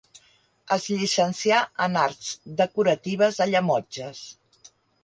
[0.75, 4.27] Es llicencià en arts decoratives a Llemotges.